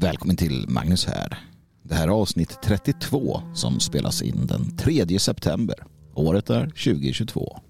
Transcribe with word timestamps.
Välkommen 0.00 0.36
till 0.36 0.66
Magnus 0.68 1.06
här. 1.06 1.38
Det 1.82 1.94
här 1.94 2.08
är 2.08 2.12
avsnitt 2.12 2.58
32 2.62 3.42
som 3.54 3.80
spelas 3.80 4.22
in 4.22 4.46
den 4.46 4.76
3 4.76 5.18
september. 5.18 5.76
Året 6.14 6.50
är 6.50 6.66
2022. 6.66 7.60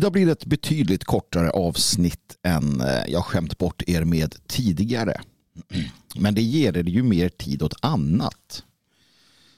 Idag 0.00 0.12
blir 0.12 0.26
det 0.26 0.32
ett 0.32 0.44
betydligt 0.44 1.04
kortare 1.04 1.50
avsnitt 1.50 2.38
än 2.42 2.80
eh, 2.80 3.02
jag 3.08 3.24
skämt 3.24 3.58
bort 3.58 3.82
er 3.86 4.04
med 4.04 4.34
tidigare. 4.46 5.20
Men 6.14 6.34
det 6.34 6.42
ger 6.42 6.76
er 6.76 6.84
ju 6.84 7.02
mer 7.02 7.28
tid 7.28 7.62
åt 7.62 7.74
annat. 7.82 8.64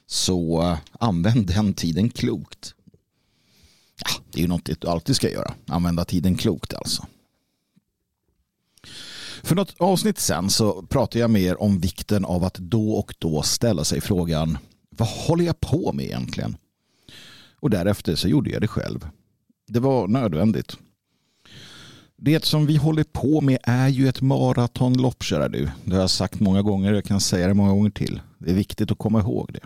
Så 0.07 0.61
eh, 0.61 0.77
använd 0.91 1.47
den 1.47 1.73
tiden 1.73 2.09
klokt. 2.09 2.73
Ja, 4.03 4.09
det 4.31 4.39
är 4.39 4.41
ju 4.41 4.47
något 4.47 4.81
du 4.81 4.87
alltid 4.87 5.15
ska 5.15 5.29
göra. 5.29 5.53
Använda 5.67 6.05
tiden 6.05 6.35
klokt 6.35 6.73
alltså. 6.73 7.05
För 9.43 9.55
något 9.55 9.75
avsnitt 9.77 10.19
sen 10.19 10.49
så 10.49 10.81
pratade 10.81 11.19
jag 11.19 11.29
mer 11.29 11.61
om 11.61 11.79
vikten 11.79 12.25
av 12.25 12.43
att 12.43 12.55
då 12.55 12.91
och 12.91 13.15
då 13.19 13.41
ställa 13.41 13.83
sig 13.83 14.01
frågan 14.01 14.57
vad 14.89 15.07
håller 15.07 15.45
jag 15.45 15.59
på 15.59 15.93
med 15.93 16.05
egentligen? 16.05 16.57
Och 17.59 17.69
därefter 17.69 18.15
så 18.15 18.27
gjorde 18.27 18.49
jag 18.49 18.61
det 18.61 18.67
själv. 18.67 19.07
Det 19.67 19.79
var 19.79 20.07
nödvändigt. 20.07 20.77
Det 22.17 22.45
som 22.45 22.65
vi 22.65 22.75
håller 22.75 23.03
på 23.03 23.41
med 23.41 23.57
är 23.63 23.87
ju 23.87 24.07
ett 24.07 24.21
maratonlopp, 24.21 25.23
kära 25.23 25.49
du. 25.49 25.69
Det 25.85 25.93
har 25.93 26.01
jag 26.01 26.09
sagt 26.09 26.39
många 26.39 26.61
gånger, 26.61 26.91
och 26.91 26.97
jag 26.97 27.05
kan 27.05 27.19
säga 27.21 27.47
det 27.47 27.53
många 27.53 27.71
gånger 27.71 27.89
till. 27.89 28.21
Det 28.37 28.51
är 28.51 28.55
viktigt 28.55 28.91
att 28.91 28.97
komma 28.97 29.19
ihåg 29.19 29.53
det. 29.53 29.59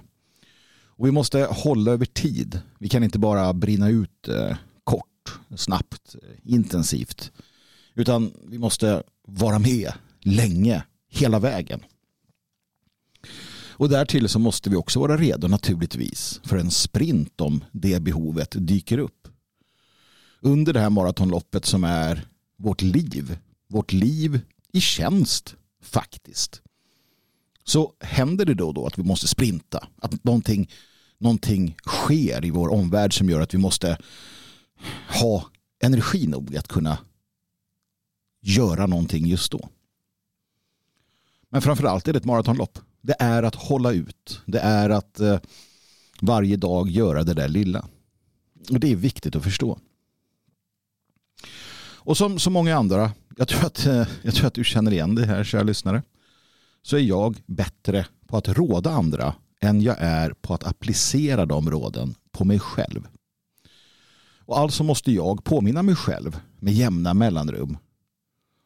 Och 0.86 1.08
vi 1.08 1.12
måste 1.12 1.48
hålla 1.52 1.92
över 1.92 2.06
tid. 2.06 2.62
Vi 2.80 2.90
kan 2.90 3.04
inte 3.04 3.20
bara 3.20 3.54
brinna 3.54 3.90
ut 3.90 4.28
eh, 4.28 4.58
kort, 4.84 5.40
snabbt, 5.56 6.16
eh, 6.16 6.54
intensivt. 6.54 7.32
Utan 7.96 8.34
vi 8.48 8.58
måste 8.58 9.04
vara 9.28 9.60
med 9.60 9.92
länge, 10.22 10.84
hela 11.10 11.40
vägen. 11.40 11.80
Och 13.70 13.90
därtill 13.90 14.30
så 14.30 14.40
måste 14.40 14.70
vi 14.70 14.76
också 14.76 15.00
vara 15.00 15.18
redo 15.18 15.48
naturligtvis 15.48 16.42
för 16.44 16.58
en 16.58 16.72
sprint 16.72 17.42
om 17.42 17.64
det 17.72 18.00
behovet 18.00 18.56
dyker 18.58 18.98
upp 18.98 19.28
under 20.42 20.74
det 20.74 20.80
här 20.80 20.90
maratonloppet 20.90 21.66
som 21.66 21.84
är 21.84 22.28
vårt 22.58 22.82
liv. 22.82 23.38
Vårt 23.68 23.94
liv 23.94 24.40
i 24.72 24.82
tjänst 24.82 25.56
faktiskt. 25.82 26.62
Så 27.64 27.94
händer 28.00 28.46
det 28.46 28.54
då 28.54 28.68
och 28.68 28.74
då 28.74 28.88
att 28.88 29.00
vi 29.00 29.04
måste 29.04 29.28
sprinta. 29.28 29.88
Att 30.02 30.24
någonting, 30.24 30.70
någonting 31.18 31.78
sker 31.86 32.46
i 32.46 32.50
vår 32.50 32.70
omvärld 32.70 33.18
som 33.18 33.30
gör 33.30 33.42
att 33.42 33.54
vi 33.54 33.58
måste 33.58 33.98
ha 35.22 35.46
energi 35.84 36.28
nog 36.28 36.58
att 36.58 36.68
kunna 36.68 36.98
göra 38.42 38.88
någonting 38.88 39.26
just 39.26 39.52
då. 39.52 39.70
Men 41.50 41.62
framförallt 41.62 42.08
är 42.08 42.14
det 42.14 42.20
ett 42.20 42.26
maratonlopp. 42.26 42.80
Det 43.02 43.16
är 43.20 43.44
att 43.44 43.56
hålla 43.56 43.92
ut. 43.92 44.42
Det 44.46 44.60
är 44.60 44.90
att 44.90 45.20
eh, 45.20 45.40
varje 46.22 46.58
dag 46.58 46.90
göra 46.90 47.24
det 47.24 47.34
där 47.34 47.48
lilla. 47.48 47.88
Och 48.70 48.80
det 48.80 48.92
är 48.92 48.96
viktigt 48.96 49.36
att 49.36 49.44
förstå. 49.44 49.80
Och 52.08 52.18
som 52.18 52.40
så 52.40 52.50
många 52.50 52.78
andra, 52.78 53.12
jag 53.38 53.48
tror, 53.48 53.66
att, 53.66 53.86
eh, 53.86 54.08
jag 54.22 54.36
tror 54.36 54.48
att 54.48 54.54
du 54.54 54.64
känner 54.64 54.92
igen 54.92 55.16
det 55.16 55.26
här 55.26 55.44
kära 55.44 55.64
lyssnare, 55.64 56.04
så 56.82 56.98
är 56.98 57.02
jag 57.02 57.44
bättre 57.46 58.06
på 58.28 58.38
att 58.38 58.48
råda 58.48 58.90
andra 58.90 59.36
än 59.62 59.82
jag 59.82 59.96
är 60.00 60.34
på 60.34 60.54
att 60.54 60.64
applicera 60.64 61.46
de 61.46 61.72
råden 61.72 62.16
på 62.32 62.46
mig 62.46 62.60
själv. 62.60 63.08
Och 64.40 64.60
alltså 64.60 64.84
måste 64.84 65.12
jag 65.12 65.44
påminna 65.44 65.84
mig 65.84 65.96
själv 65.96 66.40
med 66.60 66.74
jämna 66.74 67.14
mellanrum 67.14 67.78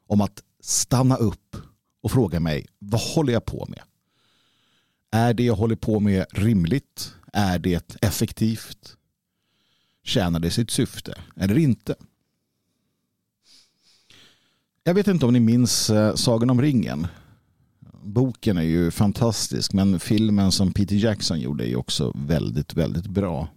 om 0.07 0.21
att 0.21 0.43
stanna 0.59 1.15
upp 1.15 1.55
och 2.01 2.11
fråga 2.11 2.39
mig 2.39 2.67
vad 2.79 3.01
håller 3.01 3.33
jag 3.33 3.45
på 3.45 3.65
med? 3.69 3.81
Är 5.11 5.33
det 5.33 5.43
jag 5.43 5.55
håller 5.55 5.75
på 5.75 5.99
med 5.99 6.25
rimligt? 6.31 7.13
Är 7.33 7.59
det 7.59 7.95
effektivt? 8.01 8.97
Tjänar 10.03 10.39
det 10.39 10.51
sitt 10.51 10.71
syfte 10.71 11.15
eller 11.35 11.57
inte? 11.57 11.95
Jag 14.83 14.93
vet 14.93 15.07
inte 15.07 15.25
om 15.25 15.33
ni 15.33 15.39
minns 15.39 15.89
eh, 15.89 16.15
Sagan 16.15 16.49
om 16.49 16.61
ringen. 16.61 17.07
Boken 18.03 18.57
är 18.57 18.61
ju 18.61 18.91
fantastisk 18.91 19.73
men 19.73 19.99
filmen 19.99 20.51
som 20.51 20.73
Peter 20.73 20.95
Jackson 20.95 21.39
gjorde 21.39 21.69
är 21.69 21.75
också 21.75 22.11
väldigt, 22.15 22.73
väldigt 22.73 23.07
bra. 23.07 23.47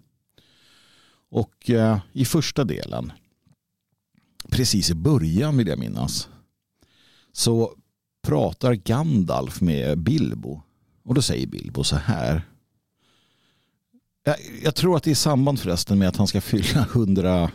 Och 1.31 1.71
eh, 1.71 1.99
i 2.13 2.25
första 2.25 2.65
delen, 2.65 3.13
precis 4.51 4.91
i 4.91 4.95
början 4.95 5.57
vill 5.57 5.69
jag 5.69 5.79
minnas, 5.79 6.29
så 7.33 7.75
pratar 8.23 8.75
Gandalf 8.75 9.61
med 9.61 9.99
Bilbo. 9.99 10.63
Och 11.03 11.15
då 11.15 11.23
säger 11.23 11.47
Bilbo 11.47 11.84
så 11.84 11.97
här. 11.97 12.43
Jag, 14.25 14.37
jag 14.63 14.75
tror 14.75 14.97
att 14.97 15.03
det 15.03 15.11
är 15.11 15.13
i 15.13 15.15
samband 15.15 15.61
förresten 15.61 15.99
med 15.99 16.09
att 16.09 16.17
han 16.17 16.27
ska 16.27 16.41
fylla 16.41 16.83
hundra 16.83 17.51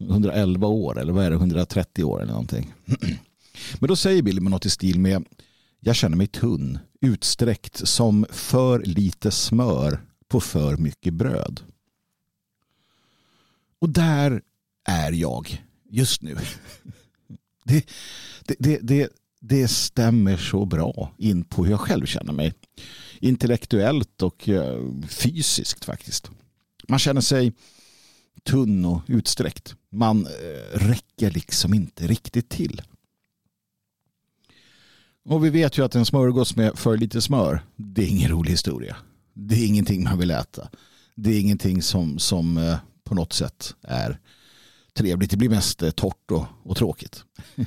111 0.00 0.66
år 0.66 0.98
eller 0.98 1.12
vad 1.12 1.24
är 1.24 1.30
det, 1.30 1.36
130 1.36 2.04
år 2.04 2.22
eller 2.22 2.32
någonting. 2.32 2.74
Men 3.78 3.88
då 3.88 3.96
säger 3.96 4.22
Billy 4.22 4.40
med 4.40 4.50
något 4.50 4.66
i 4.66 4.70
stil 4.70 5.00
med 5.00 5.24
jag 5.80 5.96
känner 5.96 6.16
mig 6.16 6.26
tunn, 6.26 6.78
utsträckt 7.00 7.88
som 7.88 8.26
för 8.30 8.82
lite 8.84 9.30
smör 9.30 10.00
på 10.28 10.40
för 10.40 10.76
mycket 10.76 11.14
bröd. 11.14 11.60
Och 13.78 13.88
där 13.88 14.42
är 14.84 15.12
jag 15.12 15.64
just 15.90 16.22
nu. 16.22 16.36
Det, 17.64 17.86
det, 18.44 18.56
det, 18.58 18.78
det, 18.82 19.08
det 19.40 19.68
stämmer 19.68 20.36
så 20.36 20.64
bra 20.64 21.12
in 21.18 21.44
på 21.44 21.64
hur 21.64 21.70
jag 21.70 21.80
själv 21.80 22.06
känner 22.06 22.32
mig. 22.32 22.54
Intellektuellt 23.20 24.22
och 24.22 24.48
eh, 24.48 24.90
fysiskt 25.08 25.84
faktiskt. 25.84 26.30
Man 26.88 26.98
känner 26.98 27.20
sig 27.20 27.52
tunn 28.44 28.84
och 28.84 29.02
utsträckt. 29.06 29.74
Man 29.90 30.26
eh, 30.26 30.78
räcker 30.78 31.30
liksom 31.30 31.74
inte 31.74 32.06
riktigt 32.06 32.48
till. 32.48 32.82
Och 35.24 35.44
vi 35.44 35.50
vet 35.50 35.78
ju 35.78 35.84
att 35.84 35.94
en 35.94 36.06
smörgås 36.06 36.56
med 36.56 36.78
för 36.78 36.96
lite 36.96 37.20
smör, 37.20 37.62
det 37.76 38.02
är 38.02 38.08
ingen 38.08 38.30
rolig 38.30 38.50
historia. 38.50 38.96
Det 39.34 39.54
är 39.54 39.66
ingenting 39.66 40.04
man 40.04 40.18
vill 40.18 40.30
äta. 40.30 40.68
Det 41.14 41.30
är 41.30 41.40
ingenting 41.40 41.82
som, 41.82 42.18
som 42.18 42.58
eh, 42.58 42.76
på 43.04 43.14
något 43.14 43.32
sätt 43.32 43.74
är 43.82 44.18
trevligt. 44.92 45.30
Det 45.30 45.36
blir 45.36 45.48
mest 45.48 45.82
eh, 45.82 45.90
torrt 45.90 46.30
och, 46.30 46.44
och 46.62 46.76
tråkigt. 46.76 47.24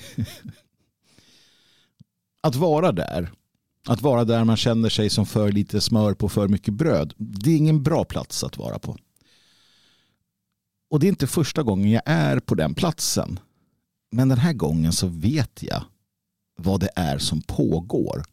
att 2.42 2.56
vara 2.56 2.92
där, 2.92 3.32
att 3.88 4.02
vara 4.02 4.26
där 4.26 4.44
man 4.44 4.58
känner 4.58 4.90
sig 4.90 5.10
som 5.10 5.26
för 5.26 5.52
lite 5.52 5.82
smör 5.82 6.14
på 6.14 6.30
för 6.30 6.48
mycket 6.48 6.74
bröd, 6.74 7.14
det 7.18 7.50
är 7.50 7.58
ingen 7.58 7.84
bra 7.84 8.06
plats 8.06 8.44
att 8.44 8.58
vara 8.58 8.80
på. 8.80 8.98
Och 10.94 11.00
det 11.00 11.08
är 11.08 11.10
inte 11.10 11.28
första 11.28 11.64
gången 11.64 11.92
jag 11.92 12.02
är 12.06 12.40
på 12.40 12.56
den 12.56 12.76
platsen. 12.76 13.40
Men 14.12 14.30
den 14.30 14.38
här 14.38 14.54
gången 14.54 14.94
så 14.94 15.08
vet 15.08 15.64
jag 15.64 15.84
vad 16.58 16.80
det 16.80 16.90
är 16.96 17.18
som 17.18 17.42
pågår. 17.42 18.24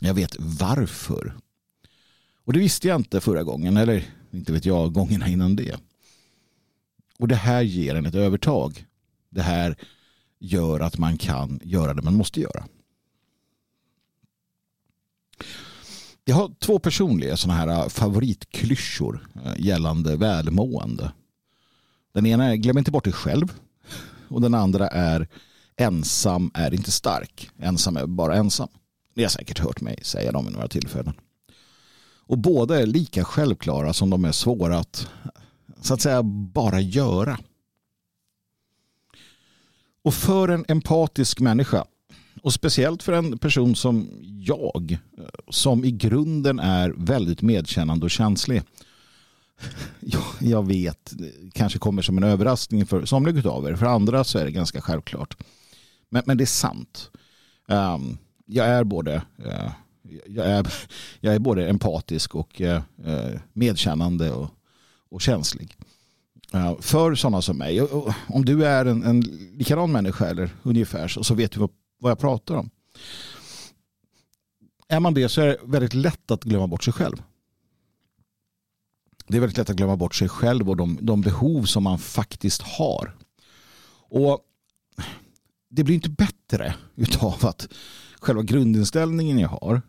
Jag 0.00 0.14
vet 0.14 0.36
varför. 0.38 1.36
Och 2.44 2.52
det 2.52 2.58
visste 2.58 2.88
jag 2.88 3.00
inte 3.00 3.20
förra 3.20 3.42
gången, 3.42 3.76
eller 3.76 4.04
inte 4.30 4.52
vet 4.52 4.64
jag 4.64 4.92
gångerna 4.92 5.28
innan 5.28 5.56
det. 5.56 5.76
Och 7.18 7.28
det 7.28 7.36
här 7.36 7.62
ger 7.62 7.94
en 7.94 8.06
ett 8.06 8.14
övertag. 8.14 8.86
Det 9.30 9.42
här 9.42 9.76
gör 10.38 10.80
att 10.80 10.98
man 10.98 11.18
kan 11.18 11.60
göra 11.64 11.94
det 11.94 12.02
man 12.02 12.14
måste 12.14 12.40
göra. 12.40 12.64
Jag 16.24 16.36
har 16.36 16.54
två 16.58 16.78
personliga 16.78 17.36
sådana 17.36 17.58
här 17.58 17.88
favoritklyschor 17.88 19.28
eh, 19.44 19.54
gällande 19.58 20.16
välmående. 20.16 21.12
Den 22.12 22.26
ena 22.26 22.44
är 22.44 22.56
glöm 22.56 22.78
inte 22.78 22.90
bort 22.90 23.04
dig 23.04 23.12
själv. 23.12 23.52
Och 24.28 24.40
den 24.40 24.54
andra 24.54 24.88
är 24.88 25.28
ensam 25.76 26.50
är 26.54 26.74
inte 26.74 26.92
stark. 26.92 27.50
Ensam 27.58 27.96
är 27.96 28.06
bara 28.06 28.36
ensam. 28.36 28.68
Ni 29.14 29.22
har 29.22 29.30
säkert 29.30 29.58
hört 29.58 29.80
mig 29.80 29.98
säga 30.02 30.32
dem 30.32 30.48
i 30.48 30.50
några 30.50 30.68
tillfällen. 30.68 31.14
Och 32.26 32.38
båda 32.38 32.80
är 32.80 32.86
lika 32.86 33.24
självklara 33.24 33.92
som 33.92 34.10
de 34.10 34.24
är 34.24 34.32
svåra 34.32 34.78
att 34.78 35.08
så 35.80 35.94
att 35.94 36.00
säga 36.00 36.22
bara 36.22 36.80
göra. 36.80 37.38
Och 40.02 40.14
för 40.14 40.48
en 40.48 40.64
empatisk 40.68 41.40
människa 41.40 41.84
och 42.42 42.52
speciellt 42.52 43.02
för 43.02 43.12
en 43.12 43.38
person 43.38 43.76
som 43.76 44.08
jag 44.22 44.98
som 45.50 45.84
i 45.84 45.90
grunden 45.90 46.58
är 46.58 46.90
väldigt 46.96 47.42
medkännande 47.42 48.04
och 48.04 48.10
känslig 48.10 48.62
Ja, 50.00 50.24
jag 50.40 50.66
vet, 50.66 51.12
kanske 51.52 51.78
kommer 51.78 52.02
som 52.02 52.18
en 52.18 52.24
överraskning 52.24 52.86
för 52.86 53.04
somliga 53.04 53.50
av 53.50 53.66
er. 53.68 53.76
För 53.76 53.86
andra 53.86 54.24
så 54.24 54.38
är 54.38 54.44
det 54.44 54.50
ganska 54.50 54.80
självklart. 54.80 55.36
Men, 56.08 56.22
men 56.26 56.36
det 56.36 56.44
är 56.44 56.46
sant. 56.46 57.10
Um, 57.68 58.18
jag 58.46 58.66
är 58.66 58.84
både 58.84 59.22
uh, 59.46 59.70
jag 60.26 60.46
är, 60.46 60.72
jag 61.20 61.34
är 61.34 61.38
både 61.38 61.68
empatisk 61.68 62.34
och 62.34 62.60
uh, 62.60 62.80
medkännande 63.52 64.32
och, 64.32 64.50
och 65.10 65.20
känslig. 65.20 65.76
Uh, 66.54 66.80
för 66.80 67.14
sådana 67.14 67.42
som 67.42 67.58
mig. 67.58 67.82
Om 68.28 68.44
du 68.44 68.66
är 68.66 68.84
en, 68.84 69.02
en 69.02 69.20
likadan 69.52 69.92
människa 69.92 70.26
eller 70.26 70.50
ungefär 70.62 71.08
så, 71.08 71.24
så 71.24 71.34
vet 71.34 71.52
du 71.52 71.60
vad, 71.60 71.70
vad 71.98 72.10
jag 72.10 72.18
pratar 72.18 72.54
om. 72.54 72.70
Är 74.88 75.00
man 75.00 75.14
det 75.14 75.28
så 75.28 75.40
är 75.40 75.46
det 75.46 75.58
väldigt 75.64 75.94
lätt 75.94 76.30
att 76.30 76.44
glömma 76.44 76.66
bort 76.66 76.84
sig 76.84 76.92
själv. 76.92 77.22
Det 79.28 79.36
är 79.36 79.40
väldigt 79.40 79.58
lätt 79.58 79.70
att 79.70 79.76
glömma 79.76 79.96
bort 79.96 80.14
sig 80.14 80.28
själv 80.28 80.70
och 80.70 80.76
de, 80.76 80.98
de 81.00 81.20
behov 81.20 81.64
som 81.64 81.82
man 81.82 81.98
faktiskt 81.98 82.62
har. 82.62 83.16
Och 84.10 84.40
det 85.70 85.84
blir 85.84 85.94
inte 85.94 86.10
bättre 86.10 86.74
utav 86.94 87.46
att 87.46 87.68
själva 88.20 88.42
grundinställningen 88.42 89.38
jag 89.38 89.48
har 89.48 89.82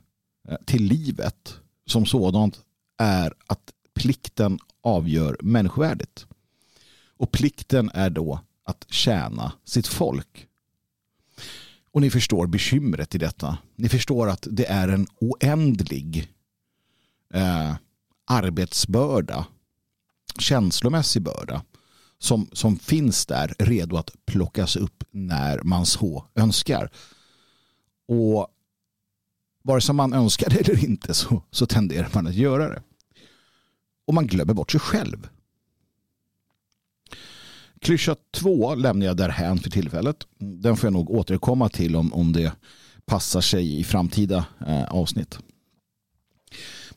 eh, 0.49 0.57
till 0.65 0.83
livet 0.83 1.55
som 1.85 2.05
sådant 2.05 2.59
är 2.97 3.33
att 3.47 3.73
plikten 3.93 4.59
avgör 4.81 5.37
människovärdet. 5.41 6.25
Och 7.17 7.31
plikten 7.31 7.91
är 7.93 8.09
då 8.09 8.39
att 8.63 8.85
tjäna 8.89 9.51
sitt 9.65 9.87
folk. 9.87 10.47
Och 11.91 12.01
ni 12.01 12.09
förstår 12.09 12.47
bekymret 12.47 13.15
i 13.15 13.17
detta. 13.17 13.57
Ni 13.75 13.89
förstår 13.89 14.29
att 14.29 14.47
det 14.51 14.65
är 14.65 14.87
en 14.87 15.07
oändlig 15.19 16.33
eh, 17.33 17.75
arbetsbörda, 18.29 19.45
känslomässig 20.39 21.21
börda 21.21 21.61
som, 22.19 22.49
som 22.51 22.79
finns 22.79 23.25
där 23.25 23.53
redo 23.59 23.97
att 23.97 24.11
plockas 24.25 24.75
upp 24.75 25.03
när 25.11 25.61
man 25.63 25.85
så 25.85 26.25
önskar. 26.35 26.89
Och 28.07 28.47
vare 29.63 29.81
sig 29.81 29.95
man 29.95 30.13
önskar 30.13 30.49
det 30.49 30.69
eller 30.69 30.85
inte 30.85 31.13
så, 31.13 31.43
så 31.51 31.65
tenderar 31.65 32.09
man 32.13 32.27
att 32.27 32.33
göra 32.33 32.69
det. 32.69 32.81
Och 34.07 34.13
man 34.13 34.27
glömmer 34.27 34.53
bort 34.53 34.71
sig 34.71 34.79
själv. 34.79 35.29
Klyscha 37.81 38.15
två 38.31 38.75
lämnar 38.75 39.05
jag 39.05 39.17
därhän 39.17 39.59
för 39.59 39.69
tillfället. 39.69 40.27
Den 40.37 40.77
får 40.77 40.87
jag 40.87 40.93
nog 40.93 41.09
återkomma 41.09 41.69
till 41.69 41.95
om, 41.95 42.13
om 42.13 42.33
det 42.33 42.51
passar 43.05 43.41
sig 43.41 43.79
i 43.79 43.83
framtida 43.83 44.45
eh, 44.67 44.83
avsnitt. 44.83 45.39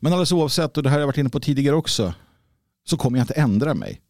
Men 0.03 0.13
alldeles 0.13 0.31
oavsett, 0.31 0.77
och 0.77 0.83
det 0.83 0.89
här 0.89 0.95
har 0.95 1.01
jag 1.01 1.07
varit 1.07 1.17
inne 1.17 1.29
på 1.29 1.39
tidigare 1.39 1.75
också, 1.75 2.13
så 2.85 2.97
kommer 2.97 3.17
jag 3.17 3.23
inte 3.23 3.33
ändra 3.33 3.73
mig. 3.73 4.01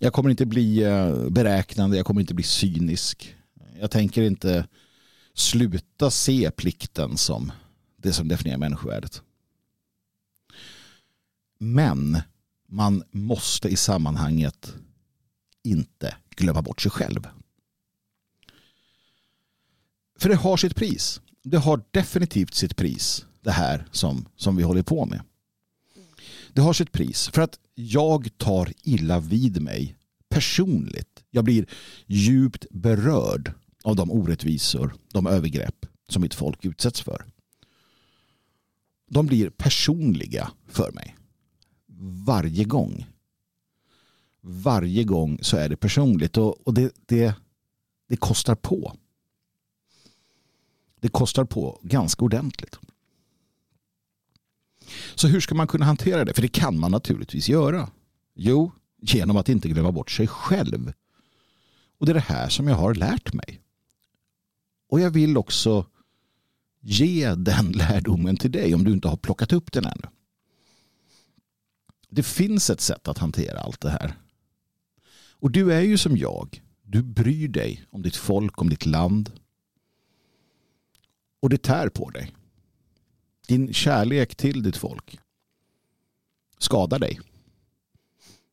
Jag 0.00 0.12
kommer 0.12 0.30
inte 0.30 0.46
bli 0.46 0.82
eh, 0.82 1.28
beräknande, 1.28 1.96
jag 1.96 2.06
kommer 2.06 2.20
inte 2.20 2.34
bli 2.34 2.44
cynisk. 2.44 3.36
Jag 3.80 3.90
tänker 3.90 4.22
inte 4.22 4.66
sluta 5.34 6.10
se 6.10 6.50
plikten 6.50 7.16
som 7.16 7.52
det 7.96 8.12
som 8.12 8.28
definierar 8.28 8.58
människovärdet. 8.58 9.22
Men 11.58 12.18
man 12.68 13.04
måste 13.10 13.68
i 13.68 13.76
sammanhanget 13.76 14.74
inte 15.62 16.16
glömma 16.36 16.62
bort 16.62 16.80
sig 16.80 16.90
själv. 16.90 17.28
För 20.18 20.28
det 20.28 20.36
har 20.36 20.56
sitt 20.56 20.76
pris. 20.76 21.20
Det 21.42 21.58
har 21.58 21.82
definitivt 21.90 22.54
sitt 22.54 22.76
pris 22.76 23.26
det 23.40 23.50
här 23.50 23.88
som, 23.90 24.28
som 24.36 24.56
vi 24.56 24.62
håller 24.62 24.82
på 24.82 25.06
med. 25.06 25.22
Det 26.52 26.60
har 26.60 26.72
sitt 26.72 26.92
pris 26.92 27.28
för 27.28 27.42
att 27.42 27.58
jag 27.74 28.38
tar 28.38 28.72
illa 28.82 29.20
vid 29.20 29.62
mig 29.62 29.96
personligt. 30.28 31.24
Jag 31.30 31.44
blir 31.44 31.66
djupt 32.06 32.66
berörd 32.70 33.52
av 33.84 33.96
de 33.96 34.10
orättvisor, 34.10 34.94
de 35.12 35.26
övergrepp 35.26 35.86
som 36.08 36.22
mitt 36.22 36.34
folk 36.34 36.64
utsätts 36.64 37.00
för. 37.00 37.26
De 39.10 39.26
blir 39.26 39.50
personliga 39.50 40.50
för 40.68 40.92
mig. 40.92 41.16
Varje 42.26 42.64
gång. 42.64 43.06
Varje 44.40 45.04
gång 45.04 45.38
så 45.42 45.56
är 45.56 45.68
det 45.68 45.76
personligt 45.76 46.36
och, 46.36 46.66
och 46.66 46.74
det, 46.74 46.92
det, 47.06 47.34
det 48.08 48.16
kostar 48.16 48.54
på. 48.54 48.96
Det 51.00 51.08
kostar 51.08 51.44
på 51.44 51.80
ganska 51.82 52.24
ordentligt. 52.24 52.78
Så 55.14 55.28
hur 55.28 55.40
ska 55.40 55.54
man 55.54 55.66
kunna 55.66 55.84
hantera 55.84 56.24
det? 56.24 56.34
För 56.34 56.42
det 56.42 56.48
kan 56.48 56.78
man 56.78 56.90
naturligtvis 56.90 57.48
göra. 57.48 57.90
Jo, 58.34 58.72
genom 59.02 59.36
att 59.36 59.48
inte 59.48 59.68
glömma 59.68 59.92
bort 59.92 60.10
sig 60.10 60.26
själv. 60.26 60.92
Och 61.98 62.06
det 62.06 62.12
är 62.12 62.14
det 62.14 62.20
här 62.20 62.48
som 62.48 62.68
jag 62.68 62.76
har 62.76 62.94
lärt 62.94 63.32
mig. 63.32 63.60
Och 64.88 65.00
jag 65.00 65.10
vill 65.10 65.36
också 65.36 65.86
ge 66.80 67.34
den 67.34 67.72
lärdomen 67.72 68.36
till 68.36 68.52
dig 68.52 68.74
om 68.74 68.84
du 68.84 68.92
inte 68.92 69.08
har 69.08 69.16
plockat 69.16 69.52
upp 69.52 69.72
den 69.72 69.84
ännu. 69.84 70.08
Det 72.08 72.22
finns 72.22 72.70
ett 72.70 72.80
sätt 72.80 73.08
att 73.08 73.18
hantera 73.18 73.60
allt 73.60 73.80
det 73.80 73.90
här. 73.90 74.14
Och 75.40 75.50
du 75.50 75.72
är 75.72 75.80
ju 75.80 75.98
som 75.98 76.16
jag. 76.16 76.62
Du 76.82 77.02
bryr 77.02 77.48
dig 77.48 77.84
om 77.90 78.02
ditt 78.02 78.16
folk, 78.16 78.60
om 78.60 78.70
ditt 78.70 78.86
land. 78.86 79.32
Och 81.40 81.50
det 81.50 81.62
tär 81.62 81.88
på 81.88 82.10
dig. 82.10 82.32
Din 83.50 83.72
kärlek 83.72 84.34
till 84.34 84.62
ditt 84.62 84.76
folk 84.76 85.18
skadar 86.58 86.98
dig. 86.98 87.20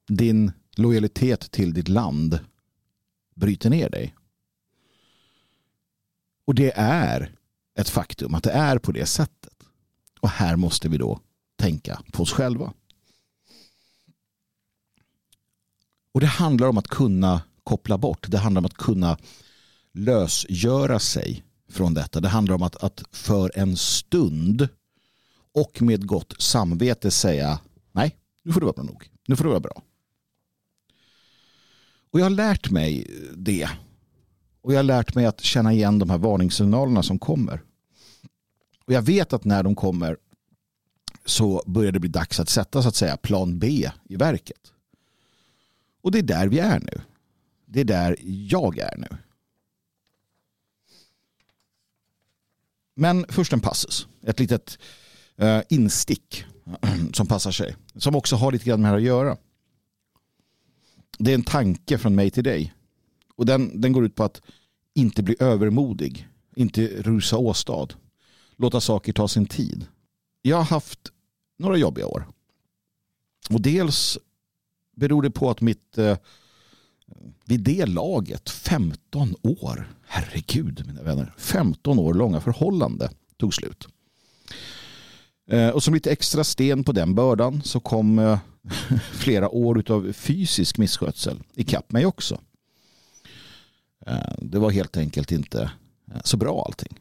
Din 0.07 0.51
lojalitet 0.75 1.51
till 1.51 1.73
ditt 1.73 1.87
land 1.87 2.39
bryter 3.35 3.69
ner 3.69 3.89
dig. 3.89 4.15
Och 6.45 6.55
det 6.55 6.71
är 6.75 7.35
ett 7.79 7.89
faktum 7.89 8.35
att 8.35 8.43
det 8.43 8.51
är 8.51 8.79
på 8.79 8.91
det 8.91 9.05
sättet. 9.05 9.53
Och 10.19 10.29
här 10.29 10.55
måste 10.55 10.89
vi 10.89 10.97
då 10.97 11.19
tänka 11.55 12.01
på 12.11 12.23
oss 12.23 12.31
själva. 12.31 12.73
Och 16.11 16.19
det 16.19 16.27
handlar 16.27 16.67
om 16.67 16.77
att 16.77 16.87
kunna 16.87 17.41
koppla 17.63 17.97
bort. 17.97 18.31
Det 18.31 18.37
handlar 18.37 18.59
om 18.59 18.65
att 18.65 18.77
kunna 18.77 19.17
lösgöra 19.93 20.99
sig 20.99 21.43
från 21.69 21.93
detta. 21.93 22.19
Det 22.19 22.29
handlar 22.29 22.55
om 22.55 22.63
att, 22.63 22.75
att 22.75 23.03
för 23.11 23.51
en 23.55 23.77
stund 23.77 24.69
och 25.57 25.81
med 25.81 26.07
gott 26.07 26.41
samvete 26.41 27.11
säga 27.11 27.59
nej, 27.91 28.17
nu 28.43 28.51
får 28.53 28.59
det 28.59 28.65
vara 28.65 28.83
nog. 28.83 29.11
Nu 29.27 29.35
får 29.35 29.43
det 29.43 29.49
vara 29.49 29.59
bra. 29.59 29.83
Och 32.11 32.19
jag 32.19 32.25
har 32.25 32.29
lärt 32.29 32.71
mig 32.71 33.07
det. 33.35 33.69
Och 34.61 34.73
jag 34.73 34.77
har 34.77 34.83
lärt 34.83 35.15
mig 35.15 35.25
att 35.25 35.41
känna 35.41 35.73
igen 35.73 35.99
de 35.99 36.09
här 36.09 36.17
varningssignalerna 36.17 37.03
som 37.03 37.19
kommer. 37.19 37.61
Och 38.85 38.93
jag 38.93 39.01
vet 39.01 39.33
att 39.33 39.45
när 39.45 39.63
de 39.63 39.75
kommer 39.75 40.17
så 41.25 41.63
börjar 41.65 41.91
det 41.91 41.99
bli 41.99 42.09
dags 42.09 42.39
att 42.39 42.49
sätta 42.49 42.81
så 42.81 42.89
att 42.89 42.95
säga 42.95 43.17
plan 43.17 43.59
B 43.59 43.89
i 44.09 44.15
verket. 44.15 44.73
Och 46.01 46.11
det 46.11 46.19
är 46.19 46.23
där 46.23 46.47
vi 46.47 46.59
är 46.59 46.79
nu. 46.79 47.01
Det 47.65 47.79
är 47.79 47.85
där 47.85 48.15
jag 48.23 48.77
är 48.77 48.97
nu. 48.97 49.17
Men 52.95 53.25
först 53.29 53.53
en 53.53 53.59
passus. 53.59 54.07
Ett 54.21 54.39
litet 54.39 54.79
Eh, 55.37 55.61
instick 55.69 56.45
som 57.13 57.27
passar 57.27 57.51
sig. 57.51 57.75
Som 57.95 58.15
också 58.15 58.35
har 58.35 58.51
lite 58.51 58.65
grann 58.65 58.81
med 58.81 58.87
det 58.87 58.91
här 58.91 58.97
att 58.97 59.03
göra. 59.03 59.37
Det 61.19 61.31
är 61.31 61.35
en 61.35 61.43
tanke 61.43 61.97
från 61.97 62.15
mig 62.15 62.31
till 62.31 62.43
dig. 62.43 62.73
Och 63.35 63.45
den, 63.45 63.81
den 63.81 63.93
går 63.93 64.05
ut 64.05 64.15
på 64.15 64.23
att 64.23 64.41
inte 64.93 65.23
bli 65.23 65.35
övermodig. 65.39 66.27
Inte 66.55 66.87
rusa 66.87 67.37
åstad. 67.37 67.87
Låta 68.55 68.81
saker 68.81 69.13
ta 69.13 69.27
sin 69.27 69.45
tid. 69.45 69.87
Jag 70.41 70.57
har 70.57 70.63
haft 70.63 70.99
några 71.57 71.77
jobbiga 71.77 72.07
år. 72.07 72.27
Och 73.49 73.61
dels 73.61 74.17
beror 74.95 75.21
det 75.21 75.31
på 75.31 75.49
att 75.49 75.61
mitt 75.61 75.97
eh, 75.97 76.17
vid 77.45 77.59
det 77.59 77.85
laget 77.85 78.49
15 78.49 79.35
år, 79.41 79.93
herregud 80.07 80.83
mina 80.87 81.03
vänner, 81.03 81.33
15 81.37 81.99
år 81.99 82.13
långa 82.13 82.41
förhållande 82.41 83.09
tog 83.37 83.53
slut. 83.53 83.87
Eh, 85.47 85.69
och 85.69 85.83
som 85.83 85.93
lite 85.93 86.11
extra 86.11 86.43
sten 86.43 86.83
på 86.83 86.91
den 86.91 87.15
bördan 87.15 87.61
så 87.63 87.79
kom 87.79 88.19
eh, 88.19 88.39
flera 89.11 89.49
år 89.49 89.91
av 89.91 90.13
fysisk 90.13 90.77
misskötsel 90.77 91.43
ikapp 91.55 91.91
mig 91.91 92.05
också. 92.05 92.41
Eh, 94.05 94.33
det 94.37 94.59
var 94.59 94.71
helt 94.71 94.97
enkelt 94.97 95.31
inte 95.31 95.71
så 96.23 96.37
bra 96.37 96.63
allting. 96.65 96.99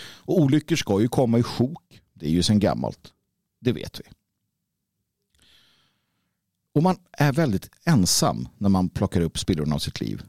Och 0.00 0.40
olyckor 0.40 0.76
ska 0.76 1.00
ju 1.00 1.08
komma 1.08 1.38
i 1.38 1.42
sjok. 1.42 2.00
Det 2.14 2.26
är 2.26 2.30
ju 2.30 2.42
sedan 2.42 2.58
gammalt. 2.58 3.12
Det 3.60 3.72
vet 3.72 4.00
vi. 4.00 4.04
Och 6.74 6.82
man 6.82 6.96
är 7.12 7.32
väldigt 7.32 7.70
ensam 7.84 8.48
när 8.58 8.68
man 8.68 8.88
plockar 8.88 9.20
upp 9.20 9.38
spillrorna 9.38 9.74
av 9.74 9.78
sitt 9.78 10.00
liv. 10.00 10.22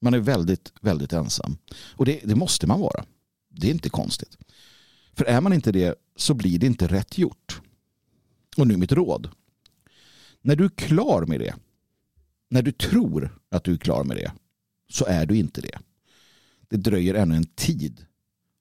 Man 0.00 0.14
är 0.14 0.18
väldigt, 0.18 0.72
väldigt 0.80 1.12
ensam. 1.12 1.56
Och 1.96 2.04
det, 2.04 2.20
det 2.24 2.34
måste 2.34 2.66
man 2.66 2.80
vara. 2.80 3.04
Det 3.48 3.66
är 3.66 3.70
inte 3.70 3.90
konstigt. 3.90 4.38
För 5.12 5.24
är 5.24 5.40
man 5.40 5.52
inte 5.52 5.72
det 5.72 5.94
så 6.16 6.34
blir 6.34 6.58
det 6.58 6.66
inte 6.66 6.86
rätt 6.86 7.18
gjort. 7.18 7.60
Och 8.56 8.66
nu 8.66 8.76
mitt 8.76 8.92
råd. 8.92 9.30
När 10.42 10.56
du 10.56 10.64
är 10.64 10.68
klar 10.68 11.26
med 11.26 11.40
det, 11.40 11.54
när 12.50 12.62
du 12.62 12.72
tror 12.72 13.38
att 13.50 13.64
du 13.64 13.72
är 13.72 13.76
klar 13.78 14.04
med 14.04 14.16
det, 14.16 14.32
så 14.88 15.04
är 15.04 15.26
du 15.26 15.36
inte 15.36 15.60
det. 15.60 15.78
Det 16.68 16.76
dröjer 16.76 17.14
ännu 17.14 17.36
en 17.36 17.46
tid. 17.46 18.06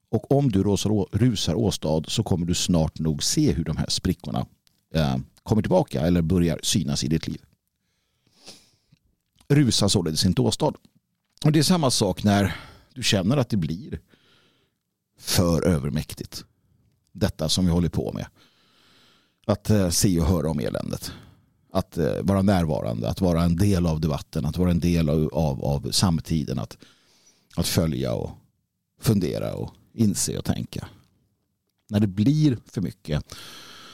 Och 0.09 0.31
om 0.31 0.51
du 0.51 0.63
rusar 1.11 1.55
åstad 1.55 2.03
så 2.07 2.23
kommer 2.23 2.45
du 2.45 2.53
snart 2.53 2.99
nog 2.99 3.23
se 3.23 3.51
hur 3.51 3.63
de 3.63 3.77
här 3.77 3.89
sprickorna 3.89 4.47
eh, 4.93 5.17
kommer 5.43 5.61
tillbaka 5.61 6.01
eller 6.01 6.21
börjar 6.21 6.59
synas 6.63 7.03
i 7.03 7.07
ditt 7.07 7.27
liv. 7.27 7.41
Rusa 9.47 9.89
således 9.89 10.25
inte 10.25 10.41
åstad. 10.41 10.73
Och 11.45 11.51
det 11.51 11.59
är 11.59 11.63
samma 11.63 11.91
sak 11.91 12.23
när 12.23 12.55
du 12.93 13.03
känner 13.03 13.37
att 13.37 13.49
det 13.49 13.57
blir 13.57 13.99
för 15.21 15.65
övermäktigt. 15.65 16.45
Detta 17.11 17.49
som 17.49 17.65
vi 17.65 17.71
håller 17.71 17.89
på 17.89 18.11
med. 18.13 18.25
Att 19.45 19.69
eh, 19.69 19.89
se 19.89 20.19
och 20.19 20.25
höra 20.25 20.49
om 20.49 20.59
eländet. 20.59 21.11
Att 21.73 21.97
eh, 21.97 22.21
vara 22.21 22.41
närvarande, 22.41 23.09
att 23.09 23.21
vara 23.21 23.43
en 23.43 23.55
del 23.55 23.87
av 23.87 24.01
debatten, 24.01 24.45
att 24.45 24.57
vara 24.57 24.71
en 24.71 24.79
del 24.79 25.09
av, 25.09 25.29
av, 25.33 25.65
av 25.65 25.91
samtiden. 25.91 26.59
Att, 26.59 26.77
att 27.55 27.67
följa 27.67 28.13
och 28.13 28.31
fundera 28.99 29.53
och 29.53 29.73
inse 29.93 30.37
och 30.37 30.45
tänka. 30.45 30.87
När 31.89 31.99
det 31.99 32.07
blir 32.07 32.57
för 32.65 32.81
mycket 32.81 33.35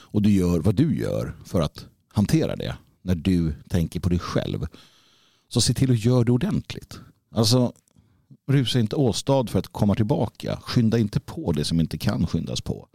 och 0.10 0.22
du 0.22 0.32
gör 0.32 0.60
vad 0.60 0.76
du 0.76 1.00
gör 1.00 1.36
för 1.46 1.62
att 1.62 1.86
hantera 2.08 2.56
det. 2.56 2.78
När 3.02 3.16
du 3.16 3.54
tänker 3.70 4.00
på 4.00 4.10
dig 4.10 4.20
själv. 4.20 4.68
Så 5.50 5.62
se 5.62 5.74
till 5.74 5.92
att 5.92 6.06
göra 6.06 6.24
det 6.24 6.32
ordentligt. 6.32 7.00
Alltså 7.32 7.74
rusa 8.48 8.80
inte 8.80 8.96
åstad 8.96 9.48
för 9.48 9.60
att 9.60 9.68
komma 9.68 9.96
tillbaka. 9.96 10.60
Skynda 10.62 10.98
inte 10.98 11.20
på 11.20 11.52
det 11.52 11.66
som 11.66 11.80
inte 11.80 11.98
kan 11.98 12.28
skyndas 12.28 12.62
på. 12.62 12.88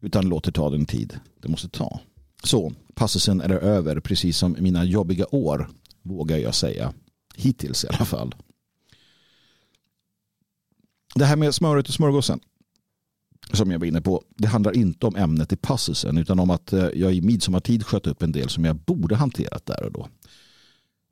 Utan 0.00 0.28
låt 0.28 0.44
det 0.44 0.52
ta 0.52 0.70
den 0.70 0.86
tid 0.86 1.20
det 1.42 1.48
måste 1.48 1.68
ta. 1.68 2.00
Så, 2.42 2.72
passusen 2.94 3.40
är 3.40 3.50
över 3.50 4.00
precis 4.00 4.38
som 4.38 4.56
mina 4.58 4.84
jobbiga 4.84 5.26
år 5.30 5.68
vågar 6.02 6.36
jag 6.36 6.54
säga. 6.54 6.92
Hittills 7.34 7.84
i 7.84 7.88
alla 7.88 8.04
fall. 8.04 8.34
Det 11.14 11.24
här 11.24 11.36
med 11.36 11.54
smöret 11.54 11.88
och 11.88 11.94
smörgåsen 11.94 12.40
som 13.52 13.70
jag 13.70 13.78
var 13.78 13.86
inne 13.86 14.00
på, 14.00 14.22
det 14.36 14.48
handlar 14.48 14.76
inte 14.76 15.06
om 15.06 15.16
ämnet 15.16 15.52
i 15.52 15.56
passusen 15.56 16.18
utan 16.18 16.38
om 16.38 16.50
att 16.50 16.72
eh, 16.72 16.88
jag 16.94 17.14
i 17.14 17.20
midsommartid 17.20 17.86
sköt 17.86 18.06
upp 18.06 18.22
en 18.22 18.32
del 18.32 18.48
som 18.48 18.64
jag 18.64 18.76
borde 18.76 19.16
hanterat 19.16 19.66
där 19.66 19.82
och 19.82 19.92
då. 19.92 20.08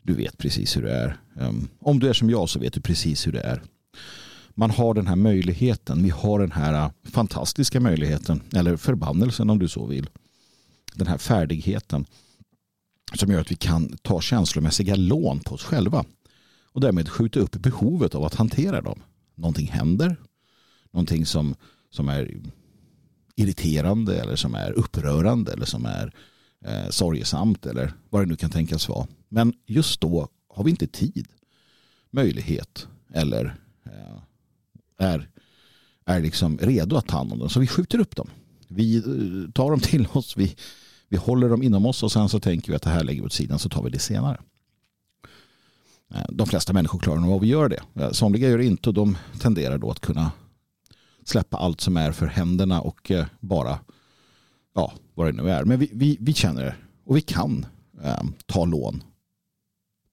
Du 0.06 0.14
vet 0.14 0.38
precis 0.38 0.76
hur 0.76 0.82
det 0.82 0.92
är. 0.92 1.20
Ehm, 1.40 1.68
om 1.78 1.98
du 1.98 2.08
är 2.08 2.12
som 2.12 2.30
jag 2.30 2.48
så 2.48 2.58
vet 2.58 2.72
du 2.72 2.80
precis 2.80 3.26
hur 3.26 3.32
det 3.32 3.40
är. 3.40 3.62
Man 4.54 4.70
har 4.70 4.94
den 4.94 5.06
här 5.06 5.16
möjligheten, 5.16 6.02
vi 6.02 6.10
har 6.10 6.38
den 6.38 6.52
här 6.52 6.84
äh, 6.84 6.90
fantastiska 7.04 7.80
möjligheten, 7.80 8.42
eller 8.54 8.76
förbannelsen 8.76 9.50
om 9.50 9.58
du 9.58 9.68
så 9.68 9.86
vill. 9.86 10.10
Den 10.94 11.06
här 11.06 11.18
färdigheten 11.18 12.06
som 13.14 13.32
gör 13.32 13.40
att 13.40 13.50
vi 13.50 13.56
kan 13.56 13.96
ta 14.02 14.20
känslomässiga 14.20 14.96
lån 14.96 15.40
på 15.40 15.54
oss 15.54 15.64
själva 15.64 16.04
och 16.72 16.80
därmed 16.80 17.08
skjuta 17.08 17.40
upp 17.40 17.56
behovet 17.56 18.14
av 18.14 18.24
att 18.24 18.34
hantera 18.34 18.80
dem. 18.80 19.02
Någonting 19.34 19.66
händer, 19.66 20.16
någonting 20.92 21.26
som 21.26 21.54
som 21.90 22.08
är 22.08 22.36
irriterande 23.36 24.20
eller 24.20 24.36
som 24.36 24.54
är 24.54 24.72
upprörande 24.72 25.52
eller 25.52 25.66
som 25.66 25.86
är 25.86 26.12
eh, 26.64 26.88
sorgesamt 26.90 27.66
eller 27.66 27.92
vad 28.10 28.22
det 28.22 28.26
nu 28.26 28.36
kan 28.36 28.50
tänkas 28.50 28.88
vara. 28.88 29.06
Men 29.28 29.52
just 29.66 30.00
då 30.00 30.28
har 30.48 30.64
vi 30.64 30.70
inte 30.70 30.86
tid, 30.86 31.28
möjlighet 32.10 32.88
eller 33.12 33.56
eh, 33.84 34.18
är, 34.98 35.28
är 36.04 36.20
liksom 36.20 36.58
redo 36.58 36.96
att 36.96 37.06
ta 37.06 37.16
hand 37.16 37.32
om 37.32 37.38
dem. 37.38 37.48
Så 37.48 37.60
vi 37.60 37.66
skjuter 37.66 37.98
upp 37.98 38.16
dem. 38.16 38.30
Vi 38.68 38.96
eh, 38.96 39.52
tar 39.52 39.70
dem 39.70 39.80
till 39.80 40.06
oss, 40.12 40.36
vi, 40.36 40.56
vi 41.08 41.16
håller 41.16 41.48
dem 41.48 41.62
inom 41.62 41.86
oss 41.86 42.02
och 42.02 42.12
sen 42.12 42.28
så 42.28 42.40
tänker 42.40 42.72
vi 42.72 42.76
att 42.76 42.82
det 42.82 42.90
här 42.90 43.04
lägger 43.04 43.20
vi 43.20 43.26
åt 43.26 43.32
sidan 43.32 43.58
så 43.58 43.68
tar 43.68 43.82
vi 43.82 43.90
det 43.90 43.98
senare. 43.98 44.40
Eh, 46.14 46.24
de 46.28 46.46
flesta 46.46 46.72
människor 46.72 46.98
klarar 46.98 47.20
nog 47.20 47.32
av 47.32 47.40
att 47.40 47.46
göra 47.46 47.68
det. 47.68 47.82
Eh, 47.94 48.10
somliga 48.10 48.48
gör 48.48 48.58
det 48.58 48.66
inte 48.66 48.88
och 48.88 48.94
de 48.94 49.16
tenderar 49.40 49.78
då 49.78 49.90
att 49.90 50.00
kunna 50.00 50.32
släppa 51.24 51.56
allt 51.56 51.80
som 51.80 51.96
är 51.96 52.12
för 52.12 52.26
händerna 52.26 52.80
och 52.80 53.10
eh, 53.10 53.26
bara, 53.40 53.78
ja, 54.74 54.92
vad 55.14 55.26
det 55.26 55.42
nu 55.42 55.50
är. 55.50 55.64
Men 55.64 55.78
vi, 55.78 55.90
vi, 55.92 56.16
vi 56.20 56.34
känner 56.34 56.64
det 56.64 56.76
och 57.04 57.16
vi 57.16 57.20
kan 57.20 57.66
eh, 58.02 58.22
ta 58.46 58.64
lån 58.64 59.02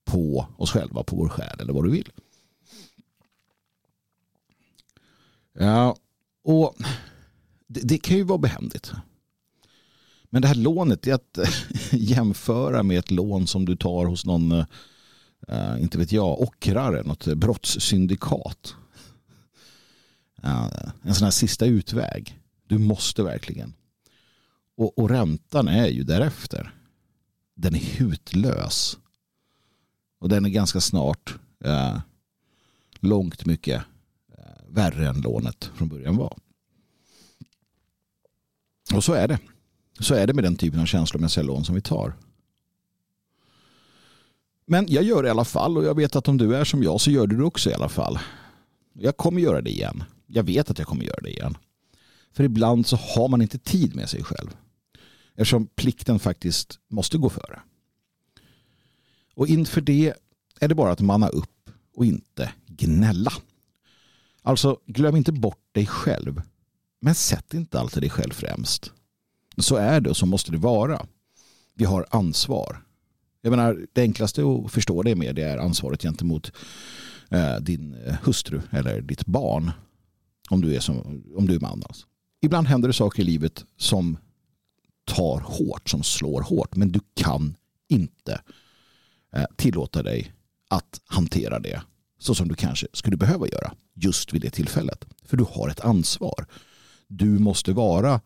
på 0.06 0.48
oss 0.58 0.72
själva, 0.72 1.04
på 1.04 1.16
vår 1.16 1.30
själ 1.30 1.60
eller 1.60 1.74
vad 1.74 1.84
du 1.84 1.92
vill. 1.92 2.10
Ja, 5.54 5.96
och 6.44 6.76
det, 7.68 7.82
det 7.84 7.98
kan 7.98 8.18
ju 8.18 8.24
vara 8.24 8.38
behändigt. 8.38 8.92
Men 10.30 10.42
det 10.42 10.48
här 10.48 10.56
lånet 10.56 11.08
är 11.08 11.14
att 11.14 11.40
jämföra 11.92 12.84
med 12.84 13.00
ett 13.00 13.12
lån 13.12 13.48
som 13.48 13.66
du 13.66 13.76
tar 13.76 14.06
hos 14.06 14.26
någon, 14.26 14.52
eh, 15.48 15.82
inte 15.82 15.98
vet 15.98 16.12
jag, 16.12 16.42
ockrare, 16.42 17.04
något 17.04 17.26
brottssyndikat 17.26 18.76
eh, 20.44 20.70
en 21.02 21.16
sån 21.16 21.26
här 21.26 21.32
sista 21.32 21.66
utväg. 21.66 22.40
Du 22.68 22.78
måste 22.78 23.24
verkligen. 23.24 23.74
Och, 24.78 24.98
och 24.98 25.10
räntan 25.10 25.68
är 25.68 25.88
ju 25.88 26.04
därefter. 26.04 26.74
Den 27.56 27.76
är 27.76 27.80
hutlös. 27.80 28.98
Och 30.20 30.30
den 30.30 30.46
är 30.46 30.50
ganska 30.50 30.82
snart 30.82 31.36
eh, 31.64 32.00
långt 33.00 33.46
mycket 33.46 33.84
eh, 34.38 34.66
värre 34.70 35.10
än 35.10 35.22
lånet 35.22 35.72
från 35.76 35.88
början 35.88 36.18
var. 36.18 36.38
Och 38.94 39.04
så 39.04 39.14
är 39.14 39.28
det. 39.28 39.40
Så 40.00 40.16
är 40.16 40.28
det 40.28 40.34
med 40.34 40.44
den 40.44 40.56
typen 40.56 40.80
av 40.80 40.86
känslomässiga 40.86 41.44
lån 41.44 41.66
som 41.66 41.76
vi 41.76 41.82
tar. 41.82 42.14
Men 44.66 44.86
jag 44.90 45.04
gör 45.04 45.24
det 45.24 45.28
i 45.28 45.32
alla 45.32 45.46
fall 45.46 45.78
och 45.78 45.84
jag 45.84 45.96
vet 45.96 46.16
att 46.16 46.28
om 46.28 46.38
du 46.38 46.56
är 46.56 46.64
som 46.64 46.84
jag 46.84 47.02
så 47.02 47.12
gör 47.12 47.28
du 47.28 47.38
det 47.38 47.44
också 47.44 47.70
i 47.70 47.74
alla 47.74 47.90
fall. 47.90 48.20
Jag 48.94 49.18
kommer 49.18 49.42
göra 49.42 49.62
det 49.62 49.70
igen 49.70 50.04
jag 50.34 50.44
vet 50.44 50.72
att 50.72 50.78
jag 50.78 50.88
kommer 50.88 51.04
göra 51.04 51.22
det 51.22 51.30
igen. 51.30 51.58
För 52.34 52.44
ibland 52.44 52.88
så 52.88 52.96
har 52.96 53.28
man 53.28 53.42
inte 53.42 53.58
tid 53.58 53.96
med 53.96 54.10
sig 54.10 54.24
själv. 54.24 54.58
Eftersom 55.36 55.68
plikten 55.68 56.20
faktiskt 56.20 56.80
måste 56.90 57.18
gå 57.18 57.30
före. 57.30 57.60
Och 59.36 59.48
inför 59.48 59.82
det 59.82 60.14
är 60.60 60.68
det 60.68 60.76
bara 60.76 60.92
att 60.92 61.00
manna 61.00 61.28
upp 61.28 61.70
och 61.96 62.06
inte 62.06 62.52
gnälla. 62.68 63.32
Alltså 64.42 64.80
glöm 64.86 65.16
inte 65.16 65.32
bort 65.32 65.64
dig 65.72 65.86
själv. 65.86 66.42
Men 67.00 67.16
sätt 67.16 67.54
inte 67.54 67.80
alltid 67.80 68.04
dig 68.04 68.10
själv 68.10 68.32
främst. 68.32 68.92
Så 69.58 69.76
är 69.76 70.02
det 70.02 70.10
och 70.10 70.18
så 70.18 70.26
måste 70.26 70.52
det 70.52 70.58
vara. 70.58 71.06
Vi 71.74 71.86
har 71.86 72.06
ansvar. 72.10 72.84
Jag 73.42 73.52
menar, 73.52 73.86
det 73.94 74.02
enklaste 74.02 74.42
att 74.42 74.72
förstå 74.72 75.04
det 75.04 75.16
med 75.16 75.36
det 75.36 75.42
är 75.42 75.58
ansvaret 75.58 76.02
gentemot 76.02 76.52
eh, 77.30 77.56
din 77.56 77.98
hustru 78.24 78.62
eller 78.72 79.02
ditt 79.02 79.26
barn. 79.26 79.72
Om 80.50 80.62
du 80.62 80.76
är, 80.76 80.80
som, 80.80 81.24
om 81.36 81.48
du 81.48 81.56
är 81.56 81.60
man. 81.60 81.84
Alltså. 81.86 82.08
Ibland 82.42 82.68
händer 82.68 82.88
det 82.88 82.94
saker 82.94 83.22
i 83.22 83.26
livet 83.26 83.66
som 83.78 84.18
tar 85.06 85.40
hårt, 85.40 85.90
som 85.90 86.04
slår 86.04 86.42
hårt. 86.42 86.76
Men 86.76 86.92
du 86.92 87.00
kan 87.14 87.56
inte 87.88 88.42
eh, 89.34 89.46
tillåta 89.56 90.04
dig 90.04 90.34
att 90.70 91.02
hantera 91.06 91.60
det 91.60 91.82
så 92.20 92.36
som 92.36 92.48
du 92.48 92.56
kanske 92.56 92.88
skulle 92.94 93.18
behöva 93.18 93.48
göra 93.48 93.74
just 93.94 94.34
vid 94.34 94.42
det 94.42 94.50
tillfället. 94.50 95.06
För 95.26 95.38
du 95.38 95.46
har 95.50 95.70
ett 95.70 95.80
ansvar. 95.80 96.46
Du 97.08 97.26
måste 97.40 97.74
vara 97.74 98.22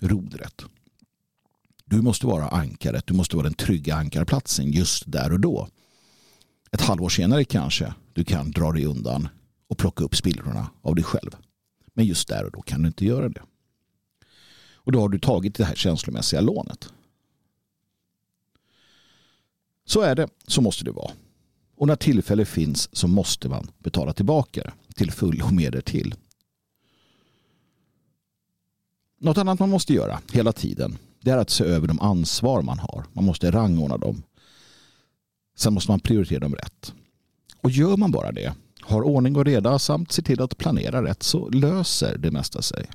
rodret. 0.00 0.64
Du 1.84 2.02
måste 2.02 2.26
vara 2.26 2.48
ankaret. 2.48 3.06
Du 3.06 3.14
måste 3.14 3.36
vara 3.36 3.44
den 3.44 3.54
trygga 3.54 3.94
ankarplatsen 3.94 4.72
just 4.72 5.02
där 5.06 5.32
och 5.32 5.40
då. 5.40 5.68
Ett 6.70 6.80
halvår 6.80 7.08
senare 7.08 7.44
kanske 7.44 7.94
du 8.12 8.24
kan 8.24 8.50
dra 8.50 8.72
dig 8.72 8.84
undan 8.84 9.28
och 9.68 9.78
plocka 9.78 10.04
upp 10.04 10.16
spillrorna 10.16 10.70
av 10.82 10.94
dig 10.94 11.04
själv. 11.04 11.30
Men 11.94 12.04
just 12.04 12.28
där 12.28 12.44
och 12.44 12.52
då 12.52 12.62
kan 12.62 12.82
du 12.82 12.86
inte 12.86 13.04
göra 13.04 13.28
det. 13.28 13.42
Och 14.74 14.92
då 14.92 15.00
har 15.00 15.08
du 15.08 15.18
tagit 15.18 15.54
det 15.54 15.64
här 15.64 15.74
känslomässiga 15.74 16.40
lånet. 16.40 16.92
Så 19.84 20.00
är 20.00 20.14
det, 20.14 20.28
så 20.46 20.60
måste 20.60 20.84
det 20.84 20.90
vara. 20.92 21.12
Och 21.76 21.86
när 21.86 21.96
tillfälle 21.96 22.44
finns 22.44 22.96
så 22.96 23.08
måste 23.08 23.48
man 23.48 23.70
betala 23.78 24.12
tillbaka 24.12 24.72
till 24.94 25.10
full 25.10 25.42
och 25.42 25.52
mer 25.52 25.80
till. 25.80 26.14
Något 29.18 29.38
annat 29.38 29.58
man 29.58 29.70
måste 29.70 29.94
göra 29.94 30.20
hela 30.32 30.52
tiden 30.52 30.98
det 31.22 31.30
är 31.30 31.38
att 31.38 31.50
se 31.50 31.64
över 31.64 31.88
de 31.88 32.00
ansvar 32.00 32.62
man 32.62 32.78
har. 32.78 33.04
Man 33.12 33.24
måste 33.24 33.50
rangordna 33.50 33.98
dem. 33.98 34.22
Sen 35.56 35.74
måste 35.74 35.90
man 35.90 36.00
prioritera 36.00 36.38
dem 36.38 36.54
rätt. 36.54 36.94
Och 37.56 37.70
gör 37.70 37.96
man 37.96 38.10
bara 38.10 38.32
det 38.32 38.54
har 38.92 39.02
ordning 39.02 39.36
och 39.36 39.44
reda 39.44 39.78
samt 39.78 40.12
ser 40.12 40.22
till 40.22 40.42
att 40.42 40.58
planera 40.58 41.04
rätt 41.04 41.22
så 41.22 41.48
löser 41.48 42.18
det 42.18 42.30
mesta 42.30 42.62
sig. 42.62 42.86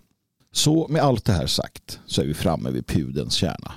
Så 0.52 0.88
med 0.88 1.02
allt 1.02 1.26
det 1.26 1.34
här 1.34 1.48
sagt 1.48 2.00
så 2.06 2.22
är 2.22 2.26
vi 2.26 2.34
framme 2.34 2.72
vid 2.72 2.88
pudens 2.88 3.34
kärna. 3.34 3.74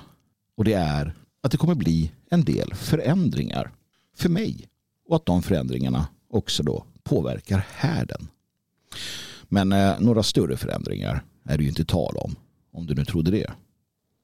Och 0.57 0.63
det 0.63 0.73
är 0.73 1.13
att 1.43 1.51
det 1.51 1.57
kommer 1.57 1.75
bli 1.75 2.11
en 2.29 2.43
del 2.43 2.73
förändringar 2.73 3.71
för 4.15 4.29
mig. 4.29 4.67
Och 5.07 5.15
att 5.15 5.25
de 5.25 5.43
förändringarna 5.43 6.07
också 6.29 6.63
då 6.63 6.85
påverkar 7.03 7.65
härden. 7.75 8.27
Men 9.43 9.71
eh, 9.71 9.99
några 9.99 10.23
större 10.23 10.57
förändringar 10.57 11.23
är 11.45 11.57
det 11.57 11.63
ju 11.63 11.69
inte 11.69 11.85
tal 11.85 12.17
om. 12.17 12.35
Om 12.73 12.87
du 12.87 12.93
nu 12.93 13.05
trodde 13.05 13.31
det. 13.31 13.51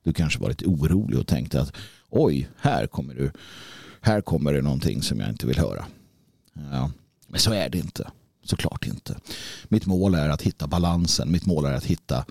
Du 0.04 0.13
kanske 0.13 0.39
var 0.39 0.50
lite 0.50 0.66
orolig 0.66 1.20
och 1.20 1.27
tänkte 1.27 1.62
att 1.62 1.74
oj, 2.10 2.50
här 2.58 2.88
kommer 2.88 3.13
du. 3.13 3.32
Här 4.01 4.22
kommer 4.22 4.54
det 4.54 4.62
någonting 4.62 5.01
som 5.01 5.20
jag 5.20 5.30
inte 5.30 5.48
vill 5.48 5.60
höra. 5.60 5.86
Ja, 6.72 6.92
men 7.27 7.39
så 7.39 7.53
är 7.53 7.69
det 7.69 7.77
inte. 7.77 8.12
Såklart 8.43 8.88
inte. 8.88 9.17
Mitt 9.67 9.86
mål 9.86 10.15
är 10.15 10.29
att 10.29 10.41
hitta 10.41 10.67
balansen. 10.67 11.31
Mitt 11.31 11.46
mål 11.46 11.65
är 11.65 11.74
att 11.74 11.86
hitta 11.86 12.25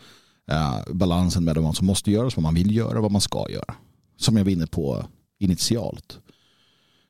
eh, 0.50 0.80
balansen 0.92 1.44
med 1.44 1.56
vad 1.56 1.76
som 1.76 1.86
måste 1.86 2.10
göras, 2.10 2.36
vad 2.36 2.42
man 2.42 2.54
vill 2.54 2.76
göra, 2.76 2.96
och 2.96 3.02
vad 3.02 3.12
man 3.12 3.20
ska 3.20 3.50
göra. 3.50 3.74
Som 4.16 4.36
jag 4.36 4.44
var 4.44 4.50
inne 4.50 4.66
på 4.66 5.06
initialt. 5.38 6.18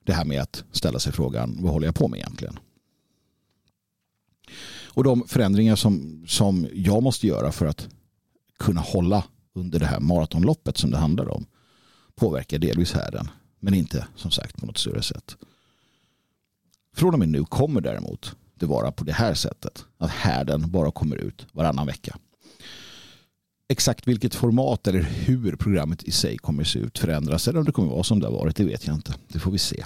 Det 0.04 0.12
här 0.12 0.24
med 0.24 0.42
att 0.42 0.64
ställa 0.72 0.98
sig 0.98 1.12
frågan, 1.12 1.58
vad 1.60 1.72
håller 1.72 1.86
jag 1.86 1.94
på 1.94 2.08
med 2.08 2.18
egentligen? 2.18 2.58
Och 4.96 5.04
de 5.04 5.28
förändringar 5.28 5.76
som, 5.76 6.24
som 6.28 6.68
jag 6.72 7.02
måste 7.02 7.26
göra 7.26 7.52
för 7.52 7.66
att 7.66 7.88
kunna 8.58 8.80
hålla 8.80 9.24
under 9.54 9.78
det 9.78 9.86
här 9.86 10.00
maratonloppet 10.00 10.76
som 10.76 10.90
det 10.90 10.96
handlar 10.96 11.28
om 11.28 11.46
påverkar 12.14 12.58
delvis 12.58 12.92
härden. 12.92 13.30
Men 13.60 13.74
inte 13.74 14.06
som 14.16 14.30
sagt 14.30 14.56
på 14.60 14.66
något 14.66 14.78
större 14.78 15.02
sätt. 15.02 15.36
Från 16.96 17.12
och 17.12 17.18
med 17.18 17.28
nu 17.28 17.44
kommer 17.44 17.80
däremot 17.80 18.36
det 18.54 18.66
vara 18.66 18.92
på 18.92 19.04
det 19.04 19.12
här 19.12 19.34
sättet. 19.34 19.84
Att 19.98 20.10
härden 20.10 20.70
bara 20.70 20.90
kommer 20.90 21.16
ut 21.16 21.46
varannan 21.52 21.86
vecka. 21.86 22.16
Exakt 23.68 24.08
vilket 24.08 24.34
format 24.34 24.86
eller 24.86 25.02
hur 25.02 25.56
programmet 25.56 26.02
i 26.02 26.10
sig 26.10 26.38
kommer 26.38 26.64
se 26.64 26.78
ut 26.78 26.98
förändras 26.98 27.48
eller 27.48 27.58
om 27.58 27.64
det 27.64 27.72
kommer 27.72 27.90
vara 27.90 28.02
som 28.02 28.20
det 28.20 28.26
har 28.26 28.32
varit, 28.32 28.56
det 28.56 28.64
vet 28.64 28.86
jag 28.86 28.96
inte. 28.96 29.14
Det 29.28 29.38
får 29.38 29.50
vi 29.50 29.58
se. 29.58 29.84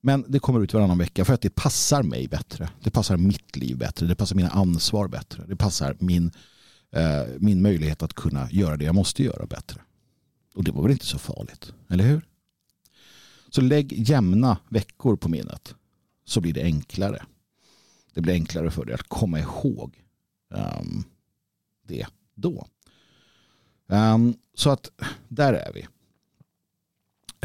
Men 0.00 0.24
det 0.28 0.38
kommer 0.38 0.60
ut 0.60 0.74
varannan 0.74 0.98
vecka 0.98 1.24
för 1.24 1.34
att 1.34 1.40
det 1.40 1.54
passar 1.54 2.02
mig 2.02 2.28
bättre. 2.28 2.70
Det 2.80 2.90
passar 2.90 3.16
mitt 3.16 3.56
liv 3.56 3.78
bättre. 3.78 4.06
Det 4.06 4.14
passar 4.14 4.36
mina 4.36 4.50
ansvar 4.50 5.08
bättre. 5.08 5.44
Det 5.46 5.56
passar 5.56 5.96
min, 5.98 6.30
eh, 6.92 7.22
min 7.38 7.62
möjlighet 7.62 8.02
att 8.02 8.14
kunna 8.14 8.48
göra 8.50 8.76
det 8.76 8.84
jag 8.84 8.94
måste 8.94 9.22
göra 9.22 9.46
bättre. 9.46 9.80
Och 10.54 10.64
det 10.64 10.70
var 10.70 10.82
väl 10.82 10.92
inte 10.92 11.06
så 11.06 11.18
farligt, 11.18 11.72
eller 11.88 12.04
hur? 12.04 12.22
Så 13.54 13.60
lägg 13.60 14.08
jämna 14.08 14.58
veckor 14.68 15.16
på 15.16 15.28
minnet 15.28 15.74
så 16.24 16.40
blir 16.40 16.52
det 16.52 16.62
enklare. 16.62 17.22
Det 18.14 18.20
blir 18.20 18.34
enklare 18.34 18.70
för 18.70 18.84
dig 18.84 18.94
att 18.94 19.08
komma 19.08 19.40
ihåg 19.40 20.02
um, 20.48 21.04
det 21.82 22.06
då. 22.34 22.66
Um, 23.86 24.34
så 24.54 24.70
att 24.70 24.90
där 25.28 25.52
är 25.52 25.72
vi. 25.72 25.86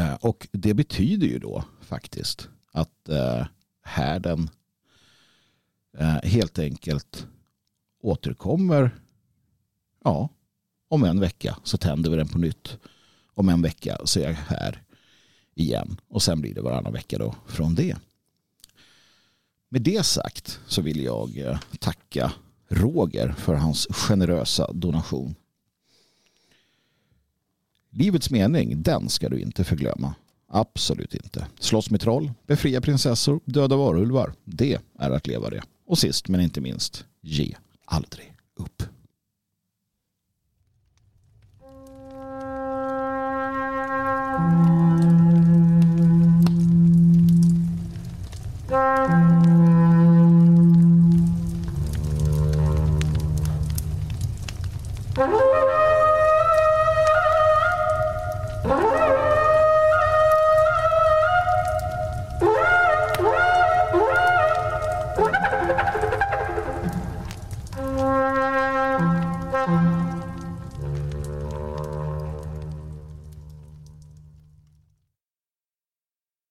Uh, 0.03 0.13
och 0.13 0.47
det 0.51 0.73
betyder 0.73 1.27
ju 1.27 1.39
då 1.39 1.63
faktiskt 1.81 2.49
att 2.71 3.09
uh, 3.09 3.45
härden 3.81 4.49
uh, 5.99 6.21
helt 6.23 6.59
enkelt 6.59 7.27
återkommer 8.01 8.99
ja, 10.03 10.29
om 10.87 11.03
en 11.03 11.19
vecka 11.19 11.57
så 11.63 11.77
tänder 11.77 12.09
vi 12.09 12.17
den 12.17 12.27
på 12.27 12.37
nytt. 12.37 12.77
Om 13.33 13.49
en 13.49 13.61
vecka 13.61 13.97
så 14.05 14.19
är 14.19 14.23
jag 14.23 14.33
här 14.33 14.86
igen 15.59 15.97
och 16.07 16.23
sen 16.23 16.41
blir 16.41 16.53
det 16.55 16.61
varannan 16.61 16.93
vecka 16.93 17.17
då 17.17 17.35
från 17.47 17.75
det. 17.75 17.97
Med 19.69 19.81
det 19.81 20.05
sagt 20.05 20.59
så 20.67 20.81
vill 20.81 21.03
jag 21.03 21.37
eh, 21.37 21.59
tacka 21.79 22.33
Roger 22.67 23.35
för 23.37 23.53
hans 23.53 23.87
generösa 23.91 24.71
donation. 24.73 25.35
Livets 27.89 28.29
mening, 28.29 28.83
den 28.83 29.09
ska 29.09 29.29
du 29.29 29.39
inte 29.39 29.63
förglömma. 29.63 30.15
Absolut 30.47 31.15
inte. 31.15 31.47
Slåss 31.59 31.89
med 31.89 32.01
troll, 32.01 32.31
befria 32.47 32.81
prinsessor, 32.81 33.39
döda 33.45 33.75
varulvar. 33.75 34.33
Det 34.43 34.79
är 34.99 35.11
att 35.11 35.27
leva 35.27 35.49
det. 35.49 35.61
Och 35.85 35.97
sist 35.97 36.27
men 36.27 36.41
inte 36.41 36.61
minst, 36.61 37.05
ge 37.21 37.55
aldrig 37.85 38.33
upp. 38.55 38.83
Mm. 44.39 44.86